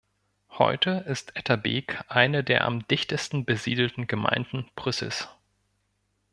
[0.57, 5.29] Heute ist Etterbeek eine der am dichtesten besiedelten Gemeinden Brüssels.